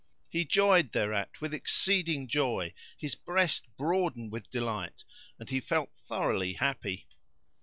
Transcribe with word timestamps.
He 0.31 0.45
joyed 0.45 0.93
thereat 0.93 1.41
with 1.41 1.53
exceeding 1.53 2.27
joy, 2.27 2.73
his 2.97 3.13
breast 3.13 3.67
broadened[FN#83] 3.77 4.31
with 4.31 4.49
delight 4.49 5.03
and 5.37 5.47
he 5.47 5.59
felt 5.59 5.93
thoroughly 5.93 6.53
happy. 6.53 7.07